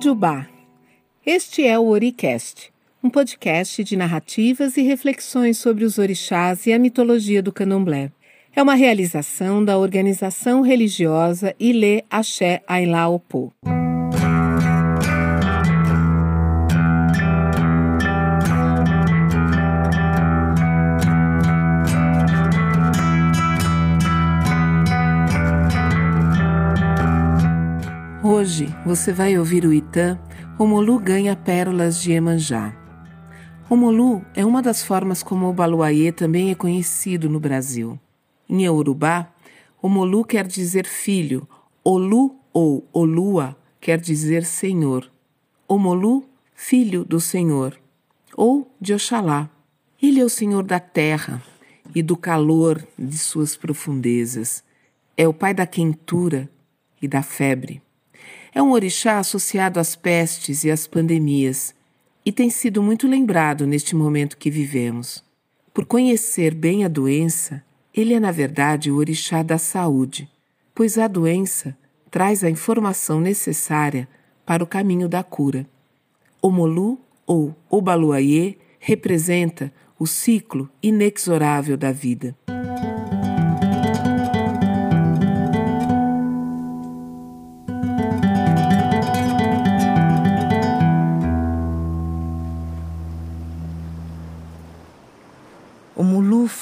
Ojubá. 0.00 0.48
Este 1.26 1.66
é 1.66 1.78
o 1.78 1.88
Oricast, 1.88 2.72
um 3.04 3.10
podcast 3.10 3.84
de 3.84 3.96
narrativas 3.96 4.78
e 4.78 4.80
reflexões 4.80 5.58
sobre 5.58 5.84
os 5.84 5.98
orixás 5.98 6.66
e 6.66 6.72
a 6.72 6.78
mitologia 6.78 7.42
do 7.42 7.52
candomblé. 7.52 8.10
É 8.56 8.62
uma 8.62 8.74
realização 8.74 9.62
da 9.62 9.76
organização 9.76 10.62
religiosa 10.62 11.54
Ilê 11.60 12.02
Axé 12.08 12.62
Ailá 12.66 13.08
Opô. 13.08 13.52
Hoje 28.60 28.76
você 28.84 29.10
vai 29.10 29.38
ouvir 29.38 29.64
o 29.64 29.72
Itã 29.72 30.18
Romolu 30.58 30.98
ganha 30.98 31.34
pérolas 31.34 31.98
de 32.02 32.12
Emanjá. 32.12 32.76
Romolu 33.64 34.22
é 34.34 34.44
uma 34.44 34.60
das 34.60 34.82
formas 34.82 35.22
como 35.22 35.48
o 35.48 35.52
Baluayê 35.52 36.12
também 36.12 36.50
é 36.50 36.54
conhecido 36.54 37.26
no 37.30 37.40
Brasil. 37.40 37.98
Em 38.46 38.64
Yorubá, 38.64 39.32
Romolu 39.78 40.22
quer 40.26 40.46
dizer 40.46 40.84
filho, 40.86 41.48
Olu 41.82 42.36
ou 42.52 42.86
Olua 42.92 43.56
quer 43.80 43.98
dizer 43.98 44.44
senhor. 44.44 45.10
Omolu, 45.66 46.28
filho 46.52 47.02
do 47.02 47.18
Senhor, 47.18 47.80
ou 48.36 48.70
de 48.78 48.92
Oxalá. 48.92 49.48
Ele 50.02 50.20
é 50.20 50.24
o 50.24 50.28
Senhor 50.28 50.64
da 50.64 50.78
terra 50.78 51.42
e 51.94 52.02
do 52.02 52.14
calor 52.14 52.86
de 52.98 53.16
suas 53.16 53.56
profundezas. 53.56 54.62
É 55.16 55.26
o 55.26 55.32
pai 55.32 55.54
da 55.54 55.66
quentura 55.66 56.50
e 57.00 57.08
da 57.08 57.22
febre. 57.22 57.80
É 58.54 58.62
um 58.62 58.72
orixá 58.72 59.18
associado 59.18 59.78
às 59.78 59.94
pestes 59.94 60.64
e 60.64 60.70
às 60.70 60.86
pandemias 60.86 61.74
e 62.24 62.32
tem 62.32 62.50
sido 62.50 62.82
muito 62.82 63.06
lembrado 63.06 63.66
neste 63.66 63.94
momento 63.94 64.36
que 64.36 64.50
vivemos. 64.50 65.24
Por 65.72 65.86
conhecer 65.86 66.54
bem 66.54 66.84
a 66.84 66.88
doença, 66.88 67.62
ele 67.94 68.14
é, 68.14 68.20
na 68.20 68.32
verdade, 68.32 68.90
o 68.90 68.96
orixá 68.96 69.42
da 69.42 69.58
saúde, 69.58 70.28
pois 70.74 70.98
a 70.98 71.06
doença 71.06 71.76
traz 72.10 72.42
a 72.42 72.50
informação 72.50 73.20
necessária 73.20 74.08
para 74.44 74.64
o 74.64 74.66
caminho 74.66 75.08
da 75.08 75.22
cura. 75.22 75.66
O 76.42 76.50
Molu, 76.50 76.98
ou 77.26 77.54
Obaluayê, 77.68 78.56
representa 78.78 79.72
o 79.98 80.06
ciclo 80.06 80.68
inexorável 80.82 81.76
da 81.76 81.92
vida. 81.92 82.34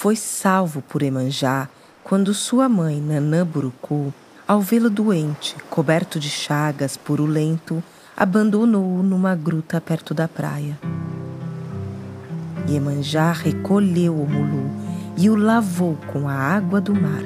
Foi 0.09 0.17
salvo 0.17 0.81
por 0.81 1.03
Emanjá 1.03 1.69
quando 2.03 2.33
sua 2.33 2.67
mãe, 2.67 2.99
Nanã 2.99 3.45
Burucu, 3.45 4.11
ao 4.47 4.59
vê-lo 4.59 4.89
doente, 4.89 5.55
coberto 5.69 6.19
de 6.19 6.31
chagas, 6.31 6.97
purulento, 6.97 7.85
abandonou-o 8.17 9.03
numa 9.03 9.35
gruta 9.35 9.83
perto 9.83 10.15
da 10.15 10.27
praia. 10.27 10.79
Iemanjá 12.67 13.33
recolheu 13.33 14.15
o 14.15 14.27
mulu 14.27 14.71
e 15.15 15.29
o 15.29 15.37
lavou 15.37 15.99
com 16.11 16.27
a 16.27 16.33
água 16.33 16.81
do 16.81 16.95
mar. 16.95 17.25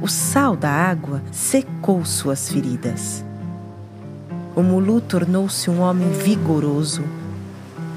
O 0.00 0.08
sal 0.08 0.56
da 0.56 0.70
água 0.70 1.22
secou 1.30 2.02
suas 2.02 2.48
feridas. 2.48 3.22
O 4.56 4.62
mulu 4.62 5.02
tornou-se 5.02 5.68
um 5.68 5.80
homem 5.80 6.10
vigoroso, 6.12 7.04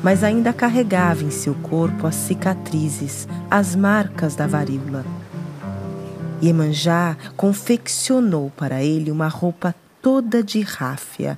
mas 0.03 0.23
ainda 0.23 0.51
carregava 0.51 1.23
em 1.23 1.31
seu 1.31 1.53
corpo 1.55 2.07
as 2.07 2.15
cicatrizes, 2.15 3.27
as 3.49 3.75
marcas 3.75 4.35
da 4.35 4.47
varíola. 4.47 5.05
Iemanjá 6.41 7.15
confeccionou 7.37 8.51
para 8.57 8.83
ele 8.83 9.11
uma 9.11 9.27
roupa 9.27 9.75
toda 10.01 10.43
de 10.43 10.61
ráfia, 10.61 11.37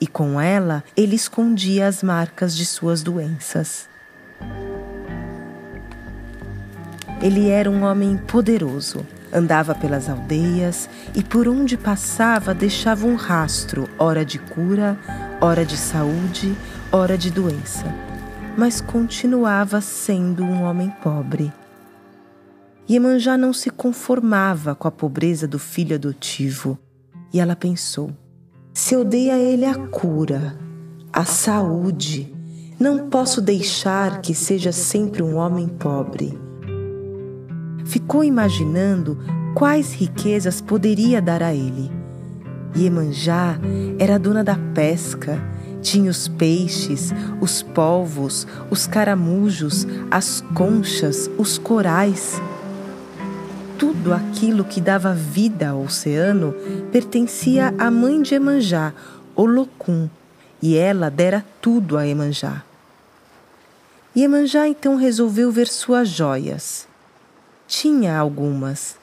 e 0.00 0.06
com 0.06 0.40
ela 0.40 0.82
ele 0.96 1.14
escondia 1.14 1.86
as 1.86 2.02
marcas 2.02 2.56
de 2.56 2.66
suas 2.66 3.02
doenças. 3.02 3.88
Ele 7.22 7.48
era 7.48 7.70
um 7.70 7.84
homem 7.84 8.16
poderoso, 8.16 9.06
andava 9.32 9.74
pelas 9.74 10.08
aldeias 10.08 10.88
e 11.14 11.22
por 11.22 11.48
onde 11.48 11.76
passava 11.76 12.54
deixava 12.54 13.06
um 13.06 13.14
rastro, 13.14 13.88
hora 13.98 14.24
de 14.24 14.38
cura, 14.38 14.98
hora 15.40 15.64
de 15.64 15.76
saúde, 15.76 16.56
hora 16.92 17.16
de 17.16 17.30
doença, 17.30 17.84
mas 18.56 18.80
continuava 18.80 19.80
sendo 19.80 20.42
um 20.42 20.62
homem 20.62 20.90
pobre. 21.02 21.52
Iemanjá 22.88 23.36
não 23.36 23.52
se 23.52 23.70
conformava 23.70 24.74
com 24.74 24.88
a 24.88 24.90
pobreza 24.90 25.46
do 25.46 25.58
filho 25.58 25.94
adotivo 25.94 26.76
e 27.32 27.38
ela 27.38 27.54
pensou: 27.54 28.10
se 28.74 28.94
eu 28.94 29.04
dei 29.04 29.30
a 29.30 29.38
ele 29.38 29.64
a 29.64 29.74
cura, 29.74 30.58
a 31.12 31.24
saúde, 31.24 32.34
não 32.78 33.08
posso 33.08 33.40
deixar 33.40 34.20
que 34.20 34.34
seja 34.34 34.72
sempre 34.72 35.22
um 35.22 35.36
homem 35.36 35.68
pobre. 35.68 36.49
Ficou 37.90 38.24
imaginando 38.24 39.18
quais 39.54 39.92
riquezas 39.92 40.60
poderia 40.60 41.20
dar 41.20 41.42
a 41.42 41.52
ele. 41.52 41.90
Iemanjá 42.74 43.58
era 43.98 44.18
dona 44.18 44.42
da 44.42 44.56
pesca 44.72 45.38
tinha 45.82 46.10
os 46.10 46.28
peixes, 46.28 47.10
os 47.40 47.62
polvos, 47.62 48.46
os 48.70 48.86
caramujos, 48.86 49.86
as 50.10 50.42
conchas, 50.54 51.30
os 51.38 51.58
corais. 51.58 52.40
Tudo 53.78 54.12
aquilo 54.12 54.64
que 54.64 54.80
dava 54.80 55.14
vida 55.14 55.70
ao 55.70 55.82
oceano 55.82 56.54
pertencia 56.92 57.74
à 57.78 57.90
mãe 57.90 58.20
de 58.20 58.34
Emanjá, 58.34 58.92
Olocum, 59.34 60.08
e 60.60 60.76
ela 60.76 61.10
dera 61.10 61.44
tudo 61.62 61.96
a 61.96 62.06
Emanjá. 62.06 62.62
E 64.14 64.22
Emanjá 64.22 64.68
então 64.68 64.96
resolveu 64.96 65.50
ver 65.50 65.68
suas 65.68 66.08
joias. 66.08 66.89
Tinha 67.70 68.18
algumas, 68.18 68.96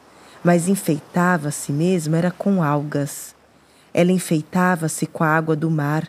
mas 0.43 0.67
enfeitava-se 0.67 1.71
mesmo 1.71 2.17
era 2.17 2.29
com 2.29 2.61
algas. 2.61 3.33
Ela 3.93 4.11
enfeitava-se 4.11 5.05
com 5.05 5.23
a 5.23 5.29
água 5.29 5.55
do 5.55 5.71
mar 5.71 6.05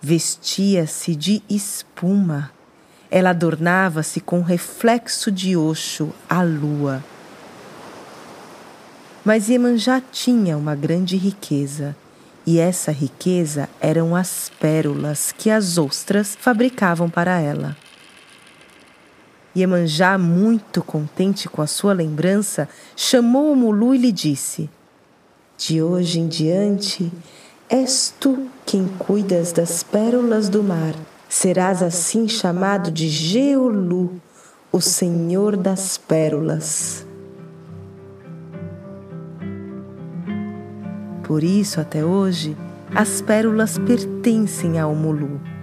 Vestia-se 0.00 1.14
de 1.14 1.42
espuma. 1.50 2.50
Ela 3.10 3.30
adornava-se 3.30 4.22
com 4.22 4.40
reflexo 4.40 5.30
de 5.30 5.54
Oxo, 5.54 6.10
a 6.26 6.40
lua. 6.40 7.04
Mas 9.22 9.50
Iemanjá 9.50 10.00
tinha 10.10 10.56
uma 10.56 10.74
grande 10.74 11.18
riqueza, 11.18 11.94
e 12.46 12.58
essa 12.58 12.90
riqueza 12.90 13.68
eram 13.82 14.16
as 14.16 14.50
pérolas 14.58 15.30
que 15.36 15.50
as 15.50 15.76
ostras 15.76 16.34
fabricavam 16.40 17.10
para 17.10 17.38
ela. 17.38 17.76
Iemanjá, 19.58 20.16
muito 20.16 20.82
contente 20.82 21.48
com 21.48 21.60
a 21.60 21.66
sua 21.66 21.92
lembrança, 21.92 22.68
chamou 22.94 23.52
o 23.52 23.56
Mulu 23.56 23.94
e 23.94 23.98
lhe 23.98 24.12
disse: 24.12 24.70
De 25.56 25.82
hoje 25.82 26.20
em 26.20 26.28
diante, 26.28 27.10
És 27.68 28.14
tu 28.18 28.48
quem 28.64 28.88
cuidas 28.98 29.52
das 29.52 29.82
pérolas 29.82 30.48
do 30.48 30.62
mar. 30.62 30.94
Serás 31.28 31.82
assim 31.82 32.26
chamado 32.26 32.90
de 32.90 33.08
Geolu, 33.08 34.18
o 34.72 34.80
Senhor 34.80 35.54
das 35.54 35.98
pérolas. 35.98 37.06
Por 41.24 41.44
isso, 41.44 41.78
até 41.78 42.02
hoje, 42.02 42.56
as 42.94 43.20
pérolas 43.20 43.76
pertencem 43.76 44.80
ao 44.80 44.94
Mulu. 44.94 45.57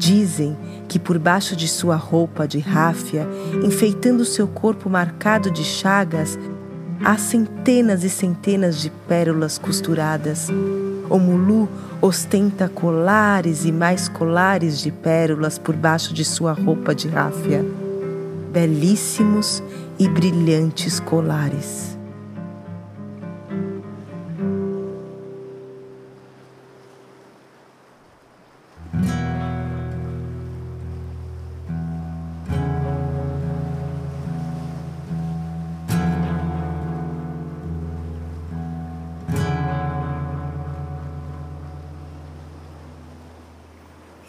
Dizem 0.00 0.56
que 0.88 0.98
por 0.98 1.18
baixo 1.18 1.54
de 1.54 1.68
sua 1.68 1.94
roupa 1.94 2.48
de 2.48 2.58
ráfia, 2.58 3.28
enfeitando 3.62 4.24
seu 4.24 4.48
corpo 4.48 4.88
marcado 4.88 5.50
de 5.50 5.62
chagas, 5.62 6.38
há 7.04 7.18
centenas 7.18 8.02
e 8.02 8.08
centenas 8.08 8.80
de 8.80 8.88
pérolas 9.06 9.58
costuradas. 9.58 10.48
O 11.10 11.18
mulu 11.18 11.68
ostenta 12.00 12.66
colares 12.66 13.66
e 13.66 13.72
mais 13.72 14.08
colares 14.08 14.80
de 14.80 14.90
pérolas 14.90 15.58
por 15.58 15.76
baixo 15.76 16.14
de 16.14 16.24
sua 16.24 16.54
roupa 16.54 16.94
de 16.94 17.06
ráfia. 17.06 17.62
Belíssimos 18.50 19.62
e 19.98 20.08
brilhantes 20.08 20.98
colares. 20.98 21.99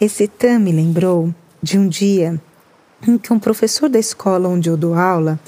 Esse 0.02 0.26
tam 0.26 0.58
me 0.58 0.72
lembrou 0.72 1.32
de 1.62 1.78
um 1.78 1.86
dia 1.86 2.42
em 3.06 3.16
que 3.16 3.32
um 3.32 3.38
professor 3.38 3.88
da 3.88 4.00
escola 4.00 4.48
onde 4.48 4.68
eu 4.68 4.76
dou 4.76 4.94
aula 4.94 5.38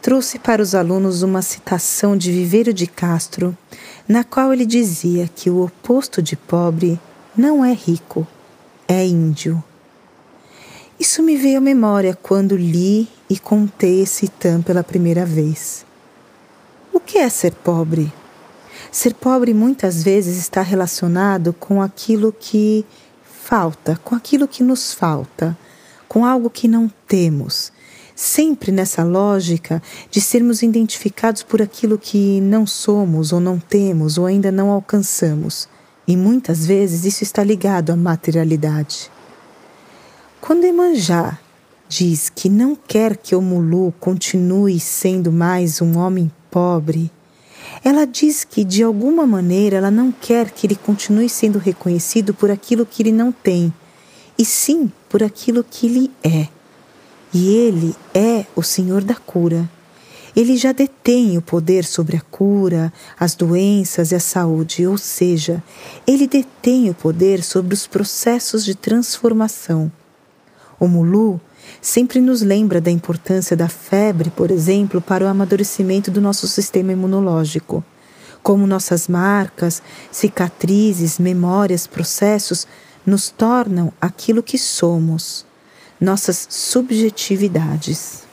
trouxe 0.00 0.38
para 0.38 0.62
os 0.62 0.72
alunos 0.72 1.22
uma 1.22 1.42
citação 1.42 2.16
de 2.16 2.30
Viveiro 2.30 2.72
de 2.72 2.86
Castro, 2.86 3.58
na 4.06 4.22
qual 4.22 4.52
ele 4.52 4.64
dizia 4.64 5.28
que 5.34 5.50
o 5.50 5.64
oposto 5.64 6.22
de 6.22 6.36
pobre 6.36 6.96
não 7.36 7.64
é 7.64 7.72
rico, 7.72 8.24
é 8.86 9.04
índio. 9.04 9.60
Isso 10.96 11.20
me 11.20 11.36
veio 11.36 11.58
à 11.58 11.60
memória 11.60 12.16
quando 12.22 12.56
li 12.56 13.08
e 13.28 13.36
contei 13.36 14.02
esse 14.02 14.28
tam 14.28 14.62
pela 14.62 14.84
primeira 14.84 15.26
vez. 15.26 15.84
O 16.92 17.00
que 17.00 17.18
é 17.18 17.28
ser 17.28 17.52
pobre? 17.52 18.12
Ser 18.92 19.12
pobre 19.14 19.52
muitas 19.52 20.04
vezes 20.04 20.38
está 20.38 20.62
relacionado 20.62 21.52
com 21.52 21.82
aquilo 21.82 22.32
que 22.32 22.86
falta, 23.44 24.00
com 24.02 24.14
aquilo 24.14 24.48
que 24.48 24.62
nos 24.62 24.94
falta, 24.94 25.56
com 26.08 26.24
algo 26.24 26.48
que 26.48 26.66
não 26.66 26.90
temos. 27.06 27.70
Sempre 28.16 28.72
nessa 28.72 29.04
lógica 29.04 29.82
de 30.10 30.18
sermos 30.18 30.62
identificados 30.62 31.42
por 31.42 31.60
aquilo 31.60 31.98
que 31.98 32.40
não 32.40 32.66
somos, 32.66 33.32
ou 33.32 33.40
não 33.40 33.58
temos, 33.58 34.16
ou 34.16 34.24
ainda 34.24 34.50
não 34.50 34.70
alcançamos. 34.70 35.68
E 36.08 36.16
muitas 36.16 36.64
vezes 36.64 37.04
isso 37.04 37.22
está 37.22 37.44
ligado 37.44 37.90
à 37.90 37.96
materialidade. 37.96 39.10
Quando 40.40 40.64
Emanjá 40.64 41.38
diz 41.86 42.30
que 42.30 42.48
não 42.48 42.74
quer 42.74 43.16
que 43.16 43.34
Omulu 43.34 43.92
continue 44.00 44.80
sendo 44.80 45.30
mais 45.30 45.82
um 45.82 45.98
homem 45.98 46.30
pobre, 46.50 47.10
ela 47.84 48.06
diz 48.06 48.44
que 48.44 48.64
de 48.64 48.82
alguma 48.82 49.26
maneira 49.26 49.76
ela 49.76 49.90
não 49.90 50.10
quer 50.10 50.50
que 50.50 50.66
ele 50.66 50.74
continue 50.74 51.28
sendo 51.28 51.58
reconhecido 51.58 52.32
por 52.32 52.50
aquilo 52.50 52.86
que 52.86 53.02
ele 53.02 53.12
não 53.12 53.30
tem, 53.30 53.72
e 54.38 54.44
sim 54.44 54.90
por 55.06 55.22
aquilo 55.22 55.62
que 55.62 55.86
ele 55.86 56.10
é. 56.22 56.48
E 57.32 57.48
ele 57.48 57.94
é 58.14 58.46
o 58.56 58.62
Senhor 58.62 59.04
da 59.04 59.14
cura. 59.14 59.68
Ele 60.34 60.56
já 60.56 60.72
detém 60.72 61.36
o 61.36 61.42
poder 61.42 61.84
sobre 61.84 62.16
a 62.16 62.20
cura, 62.22 62.92
as 63.20 63.34
doenças 63.34 64.12
e 64.12 64.14
a 64.14 64.20
saúde, 64.20 64.86
ou 64.86 64.96
seja, 64.96 65.62
ele 66.06 66.26
detém 66.26 66.88
o 66.88 66.94
poder 66.94 67.42
sobre 67.42 67.74
os 67.74 67.86
processos 67.86 68.64
de 68.64 68.74
transformação. 68.74 69.92
O 70.80 70.88
Mulu 70.88 71.40
sempre 71.80 72.20
nos 72.20 72.42
lembra 72.42 72.80
da 72.80 72.90
importância 72.90 73.56
da 73.56 73.68
febre, 73.68 74.30
por 74.30 74.50
exemplo, 74.50 75.00
para 75.00 75.24
o 75.24 75.28
amadurecimento 75.28 76.10
do 76.10 76.20
nosso 76.20 76.46
sistema 76.48 76.92
imunológico. 76.92 77.84
Como 78.42 78.66
nossas 78.66 79.08
marcas, 79.08 79.82
cicatrizes, 80.10 81.18
memórias, 81.18 81.86
processos 81.86 82.66
nos 83.06 83.30
tornam 83.30 83.92
aquilo 84.00 84.42
que 84.42 84.58
somos, 84.58 85.44
nossas 86.00 86.46
subjetividades. 86.50 88.24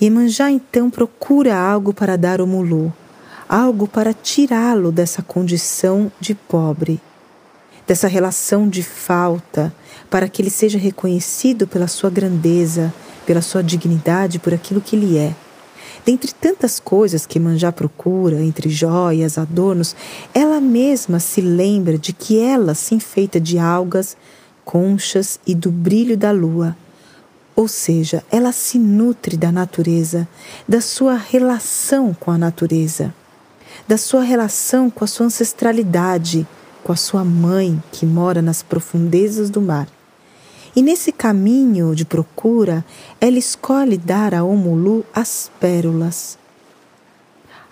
Iemanjá 0.00 0.50
então 0.50 0.88
procura 0.88 1.56
algo 1.56 1.92
para 1.92 2.16
dar 2.16 2.40
ao 2.40 2.46
Mulu, 2.46 2.92
algo 3.48 3.88
para 3.88 4.14
tirá-lo 4.14 4.92
dessa 4.92 5.22
condição 5.22 6.12
de 6.20 6.34
pobre, 6.34 7.00
dessa 7.88 8.06
relação 8.06 8.68
de 8.68 8.82
falta, 8.82 9.74
para 10.10 10.28
que 10.28 10.42
ele 10.42 10.50
seja 10.50 10.78
reconhecido 10.78 11.66
pela 11.66 11.88
sua 11.88 12.10
grandeza, 12.10 12.92
pela 13.24 13.40
sua 13.40 13.62
dignidade, 13.62 14.38
por 14.38 14.52
aquilo 14.52 14.82
que 14.82 14.94
ele 14.94 15.16
é. 15.16 15.34
Dentre 16.04 16.32
tantas 16.32 16.78
coisas 16.78 17.24
que 17.24 17.40
Manjá 17.40 17.72
procura, 17.72 18.42
entre 18.42 18.68
joias, 18.68 19.38
adornos, 19.38 19.96
ela 20.34 20.60
mesma 20.60 21.18
se 21.18 21.40
lembra 21.40 21.96
de 21.96 22.12
que 22.12 22.38
ela 22.38 22.74
se 22.74 22.94
enfeita 22.94 23.40
de 23.40 23.58
algas, 23.58 24.18
conchas 24.66 25.40
e 25.46 25.54
do 25.54 25.70
brilho 25.70 26.16
da 26.16 26.30
lua. 26.30 26.76
Ou 27.56 27.66
seja, 27.66 28.22
ela 28.30 28.52
se 28.52 28.78
nutre 28.78 29.34
da 29.34 29.50
natureza, 29.50 30.28
da 30.68 30.82
sua 30.82 31.16
relação 31.16 32.14
com 32.14 32.30
a 32.30 32.36
natureza, 32.38 33.14
da 33.86 33.96
sua 33.96 34.22
relação 34.22 34.90
com 34.90 35.04
a 35.04 35.06
sua 35.06 35.26
ancestralidade, 35.26 36.46
com 36.88 36.92
a 36.94 36.96
sua 36.96 37.22
mãe 37.22 37.82
que 37.92 38.06
mora 38.06 38.40
nas 38.40 38.62
profundezas 38.62 39.50
do 39.50 39.60
mar. 39.60 39.86
E 40.74 40.80
nesse 40.80 41.12
caminho 41.12 41.94
de 41.94 42.06
procura, 42.06 42.82
ela 43.20 43.36
escolhe 43.36 43.98
dar 43.98 44.34
a 44.34 44.42
Omulu 44.42 45.04
as 45.14 45.50
pérolas. 45.60 46.38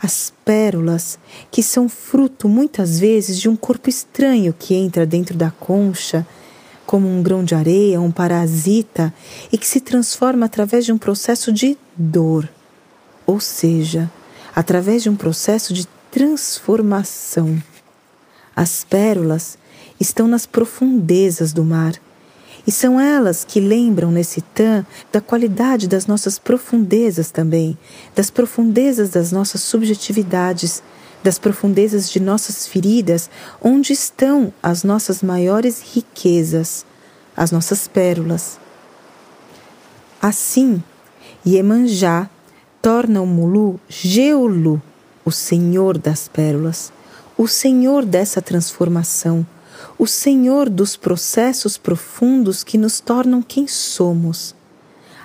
As 0.02 0.30
pérolas 0.44 1.18
que 1.50 1.62
são 1.62 1.88
fruto 1.88 2.46
muitas 2.46 3.00
vezes 3.00 3.40
de 3.40 3.48
um 3.48 3.56
corpo 3.56 3.88
estranho 3.88 4.52
que 4.52 4.74
entra 4.74 5.06
dentro 5.06 5.34
da 5.34 5.50
concha, 5.50 6.26
como 6.84 7.08
um 7.08 7.22
grão 7.22 7.42
de 7.42 7.54
areia, 7.54 7.98
um 8.02 8.10
parasita, 8.10 9.14
e 9.50 9.56
que 9.56 9.66
se 9.66 9.80
transforma 9.80 10.44
através 10.44 10.84
de 10.84 10.92
um 10.92 10.98
processo 10.98 11.50
de 11.50 11.78
dor, 11.96 12.46
ou 13.26 13.40
seja, 13.40 14.10
através 14.54 15.02
de 15.02 15.08
um 15.08 15.16
processo 15.16 15.72
de 15.72 15.88
transformação. 16.10 17.58
As 18.56 18.85
pérolas 18.85 19.58
estão 20.00 20.26
nas 20.26 20.47
profundezas 20.47 21.53
do 21.53 21.62
mar 21.62 21.93
e 22.67 22.73
são 22.73 22.99
elas 22.99 23.44
que 23.44 23.61
lembram 23.61 24.11
nesse 24.11 24.41
tan 24.41 24.85
da 25.12 25.20
qualidade 25.20 25.87
das 25.87 26.06
nossas 26.06 26.38
profundezas 26.38 27.31
também, 27.31 27.79
das 28.14 28.31
profundezas 28.31 29.11
das 29.11 29.31
nossas 29.31 29.61
subjetividades, 29.61 30.82
das 31.23 31.38
profundezas 31.38 32.11
de 32.11 32.19
nossas 32.19 32.67
feridas, 32.67 33.31
onde 33.62 33.93
estão 33.93 34.53
as 34.62 34.82
nossas 34.82 35.23
maiores 35.23 35.82
riquezas, 35.94 36.85
as 37.37 37.52
nossas 37.52 37.87
pérolas. 37.87 38.59
Assim, 40.20 40.82
Iemanjá 41.47 42.29
torna 42.82 43.20
o 43.20 43.26
Mulu 43.26 43.79
Geolu, 43.88 44.82
o 45.25 45.31
senhor 45.31 45.99
das 45.99 46.26
pérolas, 46.26 46.93
o 47.37 47.47
senhor 47.47 48.05
dessa 48.05 48.41
transformação 48.41 49.47
o 49.99 50.06
Senhor 50.06 50.69
dos 50.69 50.97
processos 50.97 51.79
profundos 51.79 52.62
que 52.62 52.77
nos 52.77 53.00
tornam 53.00 53.43
quem 53.43 53.67
somos. 53.67 54.55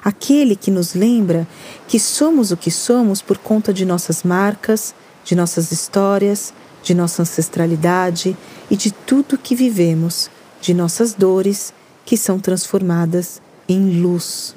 Aquele 0.04 0.56
que 0.56 0.72
nos 0.72 0.94
lembra 0.94 1.48
que 1.88 2.00
somos 2.00 2.52
o 2.52 2.58
que 2.58 2.72
somos 2.72 3.22
por 3.22 3.38
conta 3.38 3.74
de 3.74 3.86
nossas 3.86 4.24
marcas, 4.24 4.96
de 5.24 5.36
nossas 5.36 5.72
histórias, 5.72 6.54
de 6.82 6.96
nossa 6.96 7.22
ancestralidade 7.22 8.36
e 8.70 8.76
de 8.76 8.92
tudo 8.92 9.38
que 9.38 9.56
vivemos, 9.56 10.30
de 10.60 10.74
nossas 10.74 11.14
dores 11.14 11.74
que 12.06 12.18
são 12.18 12.40
transformadas 12.40 13.42
em 13.68 14.02
luz. 14.02 14.56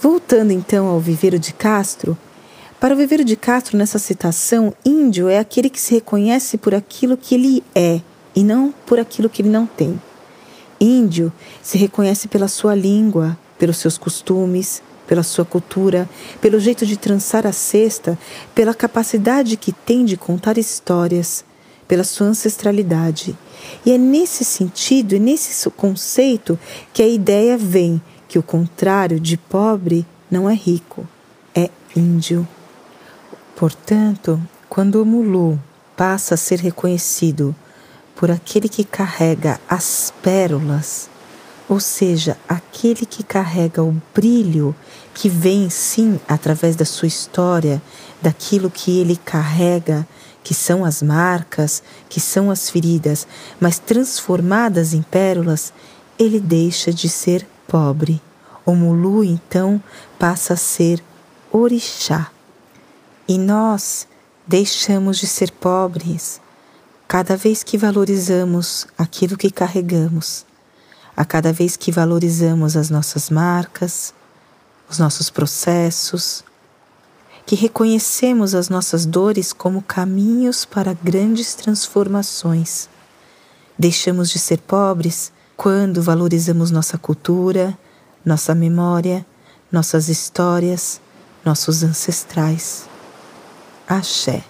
Voltando 0.00 0.52
então 0.52 0.86
ao 0.86 0.98
viveiro 0.98 1.38
de 1.38 1.52
Castro, 1.52 2.18
para 2.80 2.94
o 2.94 2.96
viveiro 2.96 3.24
de 3.24 3.34
Castro, 3.34 3.76
nessa 3.76 3.98
citação, 3.98 4.72
índio 4.84 5.28
é 5.28 5.38
aquele 5.38 5.68
que 5.68 5.80
se 5.80 5.94
reconhece 5.94 6.56
por 6.56 6.74
aquilo 6.74 7.16
que 7.16 7.34
ele 7.34 7.64
é 7.74 8.00
e 8.36 8.44
não 8.44 8.72
por 8.86 9.00
aquilo 9.00 9.28
que 9.28 9.42
ele 9.42 9.48
não 9.48 9.66
tem. 9.66 10.00
Índio 10.80 11.32
se 11.60 11.76
reconhece 11.76 12.28
pela 12.28 12.46
sua 12.46 12.76
língua, 12.76 13.36
pelos 13.58 13.78
seus 13.78 13.98
costumes, 13.98 14.80
pela 15.08 15.24
sua 15.24 15.44
cultura, 15.44 16.08
pelo 16.40 16.60
jeito 16.60 16.86
de 16.86 16.96
trançar 16.96 17.48
a 17.48 17.52
cesta, 17.52 18.16
pela 18.54 18.72
capacidade 18.72 19.56
que 19.56 19.72
tem 19.72 20.04
de 20.04 20.16
contar 20.16 20.56
histórias, 20.56 21.44
pela 21.88 22.04
sua 22.04 22.28
ancestralidade. 22.28 23.36
E 23.84 23.90
é 23.90 23.98
nesse 23.98 24.44
sentido 24.44 25.16
e 25.16 25.18
nesse 25.18 25.68
conceito 25.70 26.56
que 26.92 27.02
a 27.02 27.08
ideia 27.08 27.58
vem 27.58 28.00
que 28.28 28.38
o 28.38 28.42
contrário 28.42 29.18
de 29.18 29.36
pobre 29.36 30.06
não 30.30 30.48
é 30.48 30.54
rico, 30.54 31.08
é 31.52 31.70
índio. 31.96 32.46
Portanto, 33.58 34.40
quando 34.68 35.02
o 35.02 35.04
Mulu 35.04 35.60
passa 35.96 36.34
a 36.34 36.36
ser 36.36 36.60
reconhecido 36.60 37.52
por 38.14 38.30
aquele 38.30 38.68
que 38.68 38.84
carrega 38.84 39.60
as 39.68 40.12
pérolas, 40.22 41.10
ou 41.68 41.80
seja, 41.80 42.38
aquele 42.48 43.04
que 43.04 43.24
carrega 43.24 43.82
o 43.82 44.00
brilho 44.14 44.76
que 45.12 45.28
vem 45.28 45.68
sim 45.68 46.20
através 46.28 46.76
da 46.76 46.84
sua 46.84 47.08
história, 47.08 47.82
daquilo 48.22 48.70
que 48.70 49.00
ele 49.00 49.16
carrega, 49.16 50.06
que 50.44 50.54
são 50.54 50.84
as 50.84 51.02
marcas, 51.02 51.82
que 52.08 52.20
são 52.20 52.52
as 52.52 52.70
feridas, 52.70 53.26
mas 53.58 53.80
transformadas 53.80 54.94
em 54.94 55.02
pérolas, 55.02 55.72
ele 56.16 56.38
deixa 56.38 56.92
de 56.92 57.08
ser 57.08 57.44
pobre. 57.66 58.22
O 58.64 58.76
Mulu 58.76 59.24
então 59.24 59.82
passa 60.16 60.54
a 60.54 60.56
ser 60.56 61.02
orixá. 61.50 62.30
E 63.28 63.36
nós 63.36 64.08
deixamos 64.46 65.18
de 65.18 65.26
ser 65.26 65.50
pobres 65.52 66.40
cada 67.06 67.36
vez 67.36 67.62
que 67.62 67.76
valorizamos 67.76 68.86
aquilo 68.96 69.36
que 69.36 69.50
carregamos, 69.50 70.46
a 71.14 71.26
cada 71.26 71.52
vez 71.52 71.76
que 71.76 71.92
valorizamos 71.92 72.74
as 72.74 72.88
nossas 72.88 73.28
marcas, 73.28 74.14
os 74.88 74.98
nossos 74.98 75.28
processos, 75.28 76.42
que 77.44 77.54
reconhecemos 77.54 78.54
as 78.54 78.70
nossas 78.70 79.04
dores 79.04 79.52
como 79.52 79.82
caminhos 79.82 80.64
para 80.64 80.94
grandes 80.94 81.54
transformações. 81.54 82.88
Deixamos 83.78 84.30
de 84.30 84.38
ser 84.38 84.58
pobres 84.58 85.30
quando 85.54 86.00
valorizamos 86.00 86.70
nossa 86.70 86.96
cultura, 86.96 87.76
nossa 88.24 88.54
memória, 88.54 89.26
nossas 89.70 90.08
histórias, 90.08 90.98
nossos 91.44 91.82
ancestrais. 91.82 92.88
Axé. 93.88 94.42